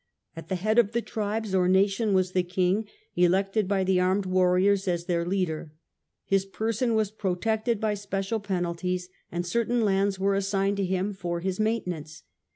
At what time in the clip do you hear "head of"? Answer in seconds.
0.55-0.93